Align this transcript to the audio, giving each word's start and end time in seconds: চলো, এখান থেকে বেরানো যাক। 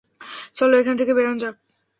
চলো, 0.55 0.73
এখান 0.77 0.95
থেকে 0.97 1.11
বেরানো 1.13 1.39
যাক। 1.39 1.55